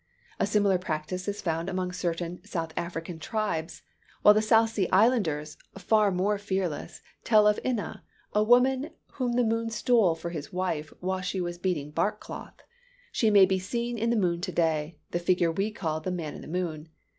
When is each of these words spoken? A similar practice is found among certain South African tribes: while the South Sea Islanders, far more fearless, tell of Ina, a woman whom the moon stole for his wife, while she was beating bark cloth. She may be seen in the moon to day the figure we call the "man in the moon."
A 0.39 0.47
similar 0.47 0.79
practice 0.79 1.27
is 1.27 1.43
found 1.43 1.69
among 1.69 1.91
certain 1.91 2.43
South 2.43 2.73
African 2.75 3.19
tribes: 3.19 3.83
while 4.23 4.33
the 4.33 4.41
South 4.41 4.71
Sea 4.71 4.89
Islanders, 4.91 5.57
far 5.77 6.09
more 6.09 6.39
fearless, 6.39 7.03
tell 7.23 7.45
of 7.45 7.59
Ina, 7.63 8.03
a 8.33 8.41
woman 8.43 8.89
whom 9.17 9.33
the 9.33 9.43
moon 9.43 9.69
stole 9.69 10.15
for 10.15 10.31
his 10.31 10.51
wife, 10.51 10.91
while 11.01 11.21
she 11.21 11.39
was 11.39 11.59
beating 11.59 11.91
bark 11.91 12.19
cloth. 12.19 12.61
She 13.11 13.29
may 13.29 13.45
be 13.45 13.59
seen 13.59 13.95
in 13.99 14.09
the 14.09 14.15
moon 14.15 14.41
to 14.41 14.51
day 14.51 14.97
the 15.11 15.19
figure 15.19 15.51
we 15.51 15.69
call 15.69 15.99
the 15.99 16.09
"man 16.09 16.33
in 16.33 16.41
the 16.41 16.47
moon." 16.47 16.89